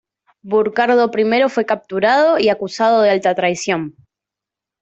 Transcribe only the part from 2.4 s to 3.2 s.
acusado de